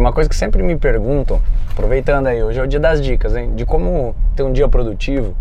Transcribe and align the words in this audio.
uma 0.00 0.12
coisa 0.12 0.28
que 0.28 0.36
sempre 0.36 0.62
me 0.62 0.76
perguntam, 0.76 1.40
aproveitando 1.70 2.26
aí, 2.26 2.42
hoje 2.42 2.58
é 2.58 2.62
o 2.62 2.66
dia 2.66 2.80
das 2.80 3.02
dicas, 3.02 3.34
hein? 3.36 3.52
De 3.54 3.64
como 3.64 4.14
ter 4.34 4.42
um 4.42 4.52
dia 4.52 4.68
produtivo. 4.68 5.34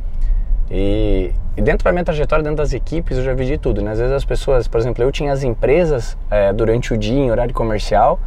E, 0.69 1.31
e 1.55 1.61
dentro 1.61 1.83
da 1.85 1.91
minha 1.91 2.03
trajetória, 2.03 2.43
dentro 2.43 2.57
das 2.57 2.73
equipes, 2.73 3.17
eu 3.17 3.23
já 3.23 3.33
vi 3.33 3.45
de 3.45 3.57
tudo, 3.57 3.81
né? 3.81 3.91
Às 3.91 3.99
vezes 3.99 4.13
as 4.13 4.25
pessoas, 4.25 4.67
por 4.67 4.79
exemplo, 4.79 5.03
eu 5.03 5.11
tinha 5.11 5.31
as 5.31 5.43
empresas 5.43 6.17
é, 6.31 6.51
durante 6.51 6.93
o 6.93 6.97
dia, 6.97 7.19
em 7.19 7.29
horário 7.29 7.53
comercial, 7.53 8.19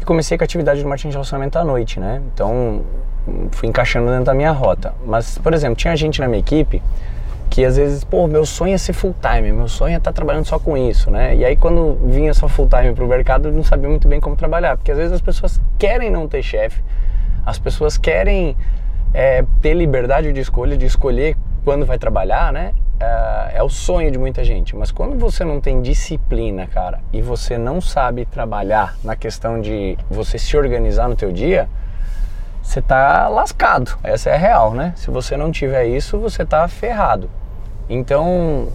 e 0.00 0.04
comecei 0.04 0.38
com 0.38 0.44
a 0.44 0.46
atividade 0.46 0.80
de 0.80 0.86
marketing 0.86 1.08
de 1.08 1.14
relacionamento 1.14 1.58
à 1.58 1.64
noite, 1.64 1.98
né? 1.98 2.22
Então, 2.32 2.82
fui 3.52 3.68
encaixando 3.68 4.08
dentro 4.10 4.24
da 4.24 4.34
minha 4.34 4.52
rota. 4.52 4.94
Mas, 5.04 5.38
por 5.38 5.52
exemplo, 5.52 5.76
tinha 5.76 5.94
gente 5.96 6.20
na 6.20 6.28
minha 6.28 6.40
equipe 6.40 6.82
que 7.60 7.64
às 7.66 7.76
vezes, 7.76 8.02
pô, 8.02 8.26
meu 8.26 8.46
sonho 8.46 8.72
é 8.72 8.78
ser 8.78 8.94
full 8.94 9.14
time, 9.20 9.52
meu 9.52 9.68
sonho 9.68 9.92
é 9.92 9.98
estar 9.98 10.12
tá 10.12 10.14
trabalhando 10.14 10.46
só 10.46 10.58
com 10.58 10.78
isso, 10.78 11.10
né? 11.10 11.36
E 11.36 11.44
aí 11.44 11.54
quando 11.54 11.98
vinha 12.06 12.32
só 12.32 12.48
full 12.48 12.66
time 12.66 12.94
pro 12.94 13.06
mercado, 13.06 13.48
eu 13.48 13.52
não 13.52 13.62
sabia 13.62 13.86
muito 13.86 14.08
bem 14.08 14.18
como 14.18 14.34
trabalhar, 14.34 14.78
porque 14.78 14.90
às 14.90 14.96
vezes 14.96 15.12
as 15.12 15.20
pessoas 15.20 15.60
querem 15.78 16.10
não 16.10 16.26
ter 16.26 16.42
chefe, 16.42 16.82
as 17.44 17.58
pessoas 17.58 17.98
querem 17.98 18.56
é, 19.12 19.44
ter 19.60 19.74
liberdade 19.74 20.32
de 20.32 20.40
escolha, 20.40 20.74
de 20.74 20.86
escolher 20.86 21.36
quando 21.62 21.84
vai 21.84 21.98
trabalhar, 21.98 22.50
né? 22.50 22.72
É, 22.98 23.58
é 23.58 23.62
o 23.62 23.68
sonho 23.68 24.10
de 24.10 24.18
muita 24.18 24.42
gente, 24.42 24.74
mas 24.74 24.90
quando 24.90 25.18
você 25.18 25.44
não 25.44 25.60
tem 25.60 25.82
disciplina, 25.82 26.66
cara, 26.66 27.00
e 27.12 27.20
você 27.20 27.58
não 27.58 27.78
sabe 27.78 28.24
trabalhar 28.24 28.96
na 29.04 29.14
questão 29.14 29.60
de 29.60 29.98
você 30.10 30.38
se 30.38 30.56
organizar 30.56 31.10
no 31.10 31.14
teu 31.14 31.30
dia, 31.30 31.68
você 32.62 32.80
tá 32.80 33.28
lascado. 33.28 33.98
Essa 34.02 34.30
é 34.30 34.34
a 34.34 34.38
real, 34.38 34.72
né? 34.72 34.94
Se 34.96 35.10
você 35.10 35.36
não 35.36 35.52
tiver 35.52 35.84
isso, 35.84 36.18
você 36.18 36.42
tá 36.42 36.66
ferrado. 36.66 37.28
Então, 37.90 38.68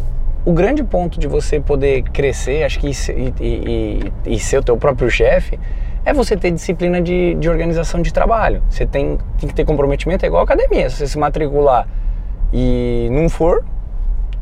o 0.43 0.51
grande 0.51 0.83
ponto 0.83 1.17
de 1.17 1.25
você 1.25 1.57
poder 1.57 2.03
crescer, 2.03 2.63
acho 2.65 2.77
que 2.79 2.89
e, 2.89 3.33
e, 3.39 4.13
e, 4.25 4.39
ser 4.39 4.57
o 4.57 4.63
teu 4.63 4.75
próprio 4.75 5.09
chefe, 5.09 5.57
é 6.03 6.13
você 6.13 6.35
ter 6.35 6.51
disciplina 6.51 7.01
de, 7.01 7.33
de 7.35 7.49
organização 7.49 8.01
de 8.01 8.13
trabalho. 8.13 8.61
Você 8.69 8.85
tem, 8.85 9.17
tem 9.39 9.47
que 9.47 9.55
ter 9.55 9.63
comprometimento, 9.63 10.25
é 10.25 10.27
igual 10.27 10.43
academia. 10.43 10.89
Se 10.89 10.97
você 10.97 11.07
se 11.07 11.17
matricular 11.17 11.87
e 12.51 13.07
não 13.09 13.29
for, 13.29 13.63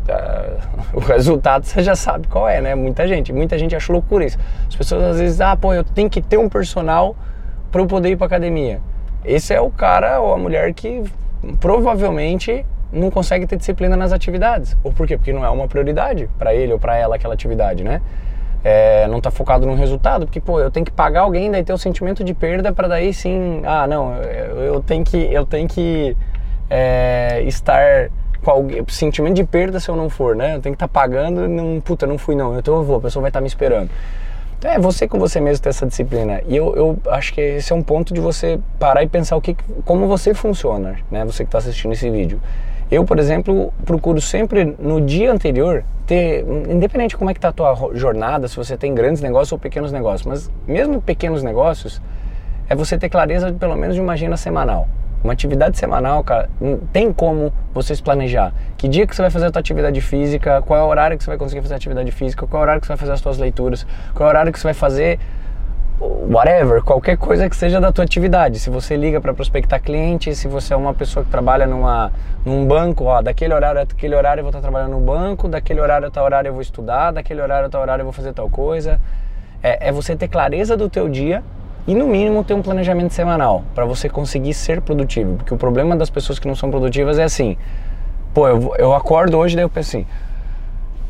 uh, 0.10 0.68
o 0.98 1.00
resultado 1.00 1.66
você 1.66 1.84
já 1.84 1.96
sabe 1.96 2.28
qual 2.28 2.50
é, 2.50 2.60
né? 2.60 2.74
Muita 2.74 3.08
gente, 3.08 3.32
muita 3.32 3.60
gente 3.60 3.76
acha 3.76 3.94
loucura 3.94 4.26
isso. 4.26 4.40
As 4.68 4.76
pessoas 4.76 5.04
às 5.04 5.20
vezes, 5.20 5.40
ah, 5.40 5.56
pô, 5.56 5.72
eu 5.72 5.84
tenho 5.84 6.10
que 6.10 6.22
ter 6.22 6.38
um 6.38 6.50
personal 6.50 7.16
para 7.72 7.80
eu 7.80 7.86
poder 7.86 8.10
ir 8.10 8.16
para 8.16 8.26
academia. 8.26 8.82
Esse 9.24 9.54
é 9.54 9.62
o 9.62 9.70
cara 9.70 10.20
ou 10.20 10.34
a 10.34 10.38
mulher 10.38 10.74
que 10.74 11.04
provavelmente 11.60 12.66
não 12.94 13.10
consegue 13.10 13.46
ter 13.48 13.58
disciplina 13.58 13.98
nas 13.98 14.14
atividades. 14.14 14.78
Ou 14.84 14.92
por 14.92 15.08
quê? 15.08 15.18
Porque 15.18 15.34
não 15.34 15.44
é 15.44 15.50
uma 15.50 15.68
prioridade 15.68 16.30
para 16.38 16.54
ele 16.54 16.74
ou 16.74 16.80
para 16.80 16.96
ela 16.96 17.16
aquela 17.16 17.34
atividade, 17.34 17.84
né? 17.84 18.02
É, 18.64 19.08
não 19.08 19.18
está 19.18 19.30
focado 19.30 19.66
no 19.66 19.76
resultado, 19.76 20.26
porque 20.26 20.40
pô, 20.40 20.60
eu 20.60 20.72
tenho 20.72 20.86
que 20.86 20.92
pagar 20.92 21.22
alguém, 21.22 21.52
daí 21.52 21.64
ter 21.64 21.74
o 21.74 21.78
sentimento 21.78 22.24
de 22.24 22.34
perda 22.34 22.72
para 22.72 22.88
daí 22.88 23.14
sim, 23.14 23.62
ah, 23.66 23.86
não, 23.86 24.16
eu, 24.16 24.58
eu 24.62 24.80
tenho 24.80 25.04
que, 25.04 25.18
eu 25.18 25.46
tenho 25.46 25.68
que 25.68 26.16
é, 26.70 27.42
estar 27.46 28.10
com 28.42 28.52
alguém, 28.52 28.82
sentimento 28.88 29.36
de 29.36 29.44
perda 29.44 29.82
se 29.82 29.90
eu 29.90 29.98
não 29.98 30.10
for, 30.10 30.34
né? 30.34 30.56
Eu 30.56 30.62
tenho 30.62 30.74
que 30.74 30.84
estar 30.84 30.88
tá 30.88 31.00
pagando, 31.02 31.48
não, 31.48 31.82
puta, 31.82 32.08
não 32.08 32.18
fui 32.18 32.36
não, 32.36 32.58
então 32.58 32.76
eu 32.76 32.84
vou, 32.84 32.98
a 32.98 33.02
pessoa 33.02 33.22
vai 33.22 33.30
estar 33.30 33.40
tá 33.40 33.42
me 33.42 33.48
esperando. 33.48 33.90
Então 34.64 34.72
é 34.72 34.80
você 34.80 35.10
com 35.10 35.20
você 35.20 35.42
mesmo 35.42 35.62
ter 35.62 35.70
essa 35.70 35.86
disciplina. 35.86 36.42
E 36.48 36.56
eu, 36.56 36.74
eu 36.74 36.98
acho 37.12 37.34
que 37.34 37.42
esse 37.42 37.74
é 37.74 37.76
um 37.76 37.84
ponto 37.84 38.14
de 38.14 38.22
você 38.22 38.58
parar 38.80 39.04
e 39.04 39.10
pensar 39.10 39.36
o 39.36 39.42
que, 39.42 39.58
como 39.84 40.08
você 40.08 40.34
funciona, 40.34 40.96
né? 41.12 41.26
Você 41.26 41.44
que 41.44 41.50
está 41.50 41.58
assistindo 41.58 41.92
esse 41.92 42.10
vídeo. 42.10 42.40
Eu, 42.94 43.04
por 43.04 43.18
exemplo, 43.18 43.74
procuro 43.84 44.22
sempre 44.22 44.76
no 44.78 45.02
dia 45.02 45.32
anterior 45.32 45.84
ter, 46.06 46.46
independente 46.70 47.10
de 47.10 47.18
como 47.18 47.32
é 47.32 47.34
que 47.34 47.40
está 47.40 47.50
a 47.50 47.52
tua 47.52 47.90
jornada, 47.96 48.48
se 48.48 48.56
você 48.56 48.78
tem 48.78 48.94
grandes 48.94 49.20
negócios 49.20 49.52
ou 49.52 49.58
pequenos 49.58 49.92
negócios, 49.92 50.28
mas 50.28 50.52
mesmo 50.68 51.02
pequenos 51.02 51.42
negócios, 51.42 52.00
é 52.70 52.76
você 52.76 52.96
ter 52.96 53.10
clareza 53.10 53.52
de, 53.52 53.58
pelo 53.58 53.76
menos 53.76 53.96
de 53.96 54.02
uma 54.02 54.14
agenda 54.14 54.38
semanal. 54.38 54.88
Uma 55.24 55.34
atividade 55.34 55.76
semanal, 55.76 56.24
cara, 56.24 56.52
tem 56.92 57.12
como 57.12 57.52
você 57.74 57.96
se 57.96 58.04
planejar. 58.04 58.54
Que 58.78 58.88
dia 58.88 59.08
que 59.08 59.16
você 59.16 59.24
vai 59.24 59.32
fazer 59.32 59.48
a 59.48 59.52
tua 59.52 59.62
atividade 59.62 60.00
física, 60.00 60.62
qual 60.62 60.80
é 60.80 60.84
o 60.84 60.88
horário 60.88 61.18
que 61.18 61.24
você 61.24 61.32
vai 61.32 61.38
conseguir 61.40 61.64
fazer 61.64 61.74
a 61.74 61.78
atividade 61.78 62.12
física, 62.12 62.46
qual 62.46 62.60
é 62.60 62.62
o 62.62 62.64
horário 62.64 62.80
que 62.80 62.86
você 62.86 62.94
vai 62.94 62.98
fazer 62.98 63.14
as 63.14 63.22
suas 63.22 63.40
leituras, 63.40 63.88
qual 64.14 64.28
é 64.28 64.30
o 64.30 64.30
horário 64.30 64.54
que 64.54 64.60
você 64.60 64.66
vai 64.66 64.76
fazer 64.76 65.20
whatever, 66.00 66.82
qualquer 66.82 67.18
coisa 67.18 67.50
que 67.50 67.56
seja 67.56 67.80
da 67.80 67.92
tua 67.92 68.04
atividade. 68.04 68.60
Se 68.60 68.70
você 68.70 68.96
liga 68.96 69.22
para 69.22 69.34
prospectar 69.34 69.82
cliente, 69.82 70.36
se 70.36 70.48
você 70.48 70.74
é 70.74 70.78
uma 70.78 70.94
pessoa 70.94 71.24
que 71.24 71.32
trabalha 71.32 71.66
numa, 71.66 72.12
num 72.46 72.66
banco, 72.66 73.06
ó, 73.06 73.22
daquele 73.22 73.54
horário 73.54 73.80
a 73.80 73.84
aquele 73.84 74.16
horário 74.16 74.42
eu 74.42 74.44
vou 74.44 74.50
estar 74.50 74.62
trabalhando 74.62 74.92
no 74.92 75.00
banco, 75.00 75.48
daquele 75.48 75.80
horário 75.80 76.08
a 76.08 76.12
tal 76.12 76.26
horário 76.26 76.50
eu 76.50 76.54
vou 76.54 76.62
estudar, 76.62 77.12
daquele 77.12 77.42
horário 77.42 77.68
a 77.68 77.70
tal 77.70 77.82
horário 77.82 78.02
eu 78.02 78.06
vou 78.06 78.14
fazer 78.14 78.34
tal 78.34 78.50
coisa. 78.50 79.00
É, 79.62 79.90
é 79.90 79.92
você 79.92 80.16
ter 80.16 80.28
clareza 80.28 80.76
do 80.76 80.90
teu 80.90 81.08
dia 81.08 81.44
e 81.88 81.94
no 81.94 82.08
mínimo 82.08 82.44
ter 82.44 82.54
um 82.54 82.62
planejamento 82.62 83.14
semanal 83.14 83.64
para 83.76 83.86
você 83.86 84.10
conseguir 84.10 84.54
ser 84.54 84.82
produtivo. 84.82 85.36
Porque 85.36 85.54
o 85.54 85.58
problema 85.58 85.96
das 85.96 86.10
pessoas 86.10 86.40
que 86.40 86.48
não 86.48 86.56
são 86.56 86.70
produtivas 86.70 87.20
é 87.20 87.24
assim, 87.24 87.58
pô, 88.34 88.48
eu, 88.48 88.76
eu 88.78 88.94
acordo 88.94 89.38
hoje 89.38 89.56
daí 89.56 89.64
eu 89.64 89.70
penso 89.70 89.98
assim, 89.98 90.08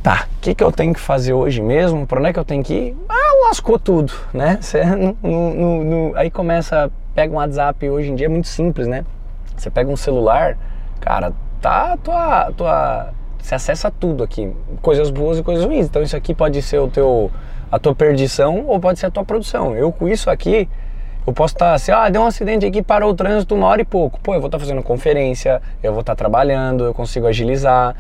tá, 0.01 0.27
o 0.37 0.41
que, 0.41 0.53
que 0.53 0.63
eu 0.63 0.71
tenho 0.71 0.93
que 0.93 0.99
fazer 0.99 1.33
hoje 1.33 1.61
mesmo? 1.61 2.05
Para 2.05 2.19
onde 2.19 2.29
é 2.29 2.33
que 2.33 2.39
eu 2.39 2.45
tenho 2.45 2.63
que 2.63 2.73
ir? 2.73 2.97
Ah, 3.07 3.22
lascou 3.53 3.77
tudo, 3.77 4.11
né? 4.33 4.57
Você, 4.59 4.83
no, 4.83 5.15
no, 5.21 5.83
no, 5.83 6.17
aí 6.17 6.31
começa, 6.31 6.91
pega 7.13 7.31
um 7.31 7.37
WhatsApp, 7.37 7.87
hoje 7.87 8.09
em 8.09 8.15
dia 8.15 8.25
é 8.25 8.29
muito 8.29 8.47
simples, 8.47 8.87
né? 8.87 9.05
Você 9.55 9.69
pega 9.69 9.89
um 9.91 9.95
celular, 9.95 10.57
cara, 10.99 11.31
tá 11.61 11.95
tua, 11.97 12.51
tua, 12.51 13.13
você 13.39 13.53
acessa 13.53 13.91
tudo 13.91 14.23
aqui, 14.23 14.51
coisas 14.81 15.11
boas 15.11 15.37
e 15.37 15.43
coisas 15.43 15.63
ruins. 15.63 15.85
Então 15.85 16.01
isso 16.01 16.17
aqui 16.17 16.33
pode 16.33 16.59
ser 16.63 16.79
o 16.79 16.87
teu, 16.87 17.29
a 17.71 17.77
tua 17.77 17.93
perdição 17.93 18.65
ou 18.65 18.79
pode 18.79 18.97
ser 18.97 19.05
a 19.05 19.11
tua 19.11 19.23
produção. 19.23 19.75
Eu 19.75 19.91
com 19.91 20.07
isso 20.07 20.31
aqui, 20.31 20.67
eu 21.25 21.31
posso 21.31 21.53
estar 21.53 21.67
tá, 21.67 21.73
assim, 21.75 21.91
ah, 21.91 22.09
deu 22.09 22.23
um 22.23 22.25
acidente 22.25 22.65
aqui, 22.65 22.81
parou 22.81 23.11
o 23.11 23.13
trânsito 23.13 23.53
uma 23.53 23.67
hora 23.67 23.81
e 23.81 23.85
pouco. 23.85 24.19
Pô, 24.19 24.33
eu 24.33 24.39
vou 24.39 24.47
estar 24.47 24.57
tá 24.57 24.65
fazendo 24.65 24.81
conferência, 24.81 25.61
eu 25.83 25.91
vou 25.91 26.01
estar 26.01 26.13
tá 26.13 26.17
trabalhando, 26.17 26.85
eu 26.85 26.93
consigo 26.93 27.27
agilizar. 27.27 27.95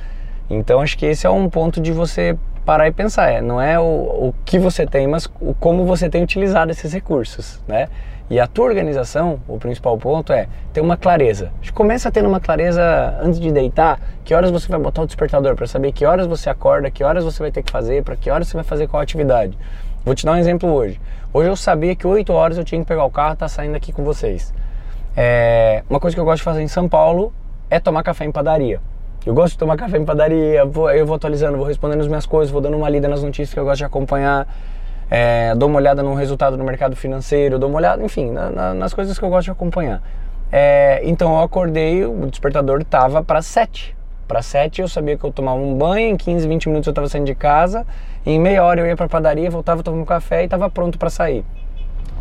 Então 0.49 0.81
acho 0.81 0.97
que 0.97 1.05
esse 1.05 1.27
é 1.27 1.29
um 1.29 1.47
ponto 1.47 1.79
de 1.79 1.91
você 1.91 2.35
parar 2.65 2.87
e 2.87 2.91
pensar. 2.91 3.29
É, 3.29 3.41
não 3.41 3.61
é 3.61 3.79
o, 3.79 3.83
o 3.83 4.33
que 4.45 4.57
você 4.57 4.85
tem, 4.85 5.07
mas 5.07 5.25
o, 5.39 5.53
como 5.53 5.85
você 5.85 6.09
tem 6.09 6.23
utilizado 6.23 6.71
esses 6.71 6.91
recursos, 6.91 7.61
né? 7.67 7.87
E 8.29 8.39
a 8.39 8.47
tua 8.47 8.65
organização, 8.65 9.39
o 9.47 9.57
principal 9.57 9.97
ponto 9.97 10.31
é 10.31 10.47
ter 10.71 10.81
uma 10.81 10.95
clareza. 10.95 11.51
Começa 11.73 12.09
tendo 12.09 12.27
uma 12.27 12.39
clareza 12.39 12.81
antes 13.21 13.39
de 13.39 13.51
deitar, 13.51 13.99
que 14.23 14.33
horas 14.33 14.49
você 14.49 14.67
vai 14.69 14.79
botar 14.79 15.01
o 15.01 15.05
despertador 15.05 15.55
para 15.55 15.67
saber 15.67 15.91
que 15.91 16.05
horas 16.05 16.25
você 16.25 16.49
acorda, 16.49 16.89
que 16.89 17.03
horas 17.03 17.23
você 17.23 17.43
vai 17.43 17.51
ter 17.51 17.61
que 17.61 17.71
fazer, 17.71 18.01
para 18.01 18.15
que 18.15 18.31
horas 18.31 18.47
você 18.47 18.55
vai 18.55 18.63
fazer 18.63 18.87
qual 18.87 19.03
atividade. 19.03 19.57
Vou 20.05 20.15
te 20.15 20.25
dar 20.25 20.31
um 20.31 20.37
exemplo 20.37 20.69
hoje. 20.71 20.99
Hoje 21.33 21.49
eu 21.49 21.55
sabia 21.55 21.95
que 21.95 22.07
8 22.07 22.31
horas 22.31 22.57
eu 22.57 22.63
tinha 22.63 22.79
que 22.79 22.87
pegar 22.87 23.03
o 23.05 23.11
carro 23.11 23.33
e 23.33 23.37
tá 23.37 23.47
saindo 23.47 23.75
aqui 23.75 23.91
com 23.91 24.03
vocês. 24.03 24.53
É, 25.15 25.83
uma 25.89 25.99
coisa 25.99 26.15
que 26.15 26.19
eu 26.19 26.25
gosto 26.25 26.37
de 26.37 26.43
fazer 26.43 26.61
em 26.61 26.67
São 26.67 26.89
Paulo 26.89 27.33
é 27.69 27.79
tomar 27.79 28.03
café 28.03 28.25
em 28.25 28.31
padaria. 28.31 28.81
Eu 29.25 29.33
gosto 29.33 29.53
de 29.53 29.57
tomar 29.57 29.77
café 29.77 29.97
em 29.97 30.03
padaria, 30.03 30.65
vou, 30.65 30.91
eu 30.91 31.05
vou 31.05 31.15
atualizando, 31.15 31.57
vou 31.57 31.65
respondendo 31.65 32.01
as 32.01 32.07
minhas 32.07 32.25
coisas, 32.25 32.51
vou 32.51 32.59
dando 32.59 32.75
uma 32.75 32.89
lida 32.89 33.07
nas 33.07 33.23
notícias 33.23 33.53
que 33.53 33.59
eu 33.59 33.63
gosto 33.63 33.77
de 33.77 33.85
acompanhar, 33.85 34.45
é, 35.09 35.55
dou 35.55 35.69
uma 35.69 35.77
olhada 35.77 36.03
no 36.03 36.13
resultado 36.13 36.57
do 36.57 36.63
mercado 36.63 36.93
financeiro, 36.93 37.57
dou 37.57 37.69
uma 37.69 37.77
olhada, 37.77 38.03
enfim, 38.03 38.31
na, 38.31 38.49
na, 38.49 38.73
nas 38.73 38.93
coisas 38.93 39.17
que 39.17 39.23
eu 39.23 39.29
gosto 39.29 39.45
de 39.45 39.51
acompanhar. 39.51 40.01
É, 40.51 40.99
então 41.05 41.35
eu 41.35 41.41
acordei, 41.41 42.05
o 42.05 42.27
despertador 42.27 42.81
estava 42.81 43.23
para 43.23 43.41
7. 43.41 43.95
Para 44.27 44.41
7 44.41 44.81
eu 44.81 44.89
sabia 44.89 45.17
que 45.17 45.23
eu 45.23 45.31
tomava 45.31 45.57
um 45.57 45.73
banho, 45.73 46.09
em 46.09 46.17
15, 46.17 46.45
20 46.45 46.67
minutos 46.67 46.87
eu 46.87 46.91
estava 46.91 47.07
saindo 47.07 47.25
de 47.25 47.35
casa, 47.35 47.87
em 48.25 48.37
meia 48.37 48.61
hora 48.61 48.81
eu 48.81 48.85
ia 48.85 48.95
para 48.97 49.07
padaria, 49.07 49.49
voltava, 49.49 49.81
tomava 49.81 50.03
um 50.03 50.05
café 50.05 50.41
e 50.41 50.45
estava 50.45 50.69
pronto 50.69 50.99
para 50.99 51.09
sair. 51.09 51.45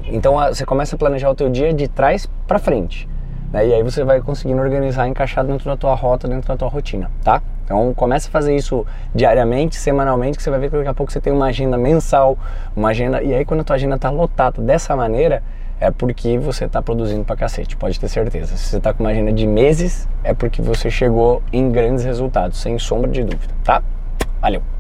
Então 0.05 0.35
você 0.35 0.65
começa 0.65 0.95
a 0.95 0.99
planejar 0.99 1.31
o 1.31 1.35
teu 1.35 1.49
dia 1.49 1.73
de 1.73 1.89
trás 1.89 2.29
para 2.47 2.61
frente. 2.61 3.09
Né? 3.53 3.69
E 3.69 3.75
aí 3.75 3.83
você 3.83 4.03
vai 4.03 4.21
conseguindo 4.21 4.61
organizar, 4.61 5.07
encaixar 5.07 5.45
dentro 5.45 5.67
da 5.67 5.77
tua 5.77 5.95
rota, 5.95 6.27
dentro 6.27 6.49
da 6.49 6.57
tua 6.57 6.69
rotina, 6.69 7.11
tá? 7.23 7.43
Então 7.65 7.93
comece 7.95 8.29
a 8.29 8.31
fazer 8.31 8.57
isso 8.57 8.87
diariamente, 9.15 9.77
semanalmente, 9.77 10.37
que 10.37 10.43
você 10.43 10.51
vai 10.51 10.59
ver 10.59 10.71
que 10.71 10.77
daqui 10.77 10.89
a 10.89 10.95
pouco 10.95 11.13
você 11.13 11.21
tem 11.21 11.33
uma 11.33 11.47
agenda 11.47 11.77
mensal, 11.77 12.37
uma 12.75 12.89
agenda. 12.89 13.23
E 13.23 13.33
aí 13.35 13.45
quando 13.45 13.61
a 13.61 13.65
tua 13.65 13.77
agenda 13.77 13.97
está 13.97 14.11
lotada 14.11 14.61
dessa 14.63 14.97
maneira, 14.97 15.43
é 15.79 15.91
porque 15.91 16.39
você 16.39 16.65
está 16.65 16.81
produzindo 16.81 17.25
pra 17.25 17.37
cacete, 17.37 17.77
pode 17.77 17.99
ter 17.99 18.09
certeza. 18.09 18.57
Se 18.57 18.69
você 18.69 18.77
está 18.79 18.95
com 18.95 19.03
uma 19.03 19.11
agenda 19.11 19.33
de 19.33 19.47
meses, 19.47 20.09
é 20.23 20.33
porque 20.33 20.63
você 20.63 20.91
chegou 20.91 21.43
em 21.53 21.71
grandes 21.71 22.05
resultados, 22.05 22.59
sem 22.59 22.79
sombra 22.79 23.11
de 23.11 23.25
dúvida, 23.25 23.53
tá? 23.65 23.83
Valeu! 24.41 24.73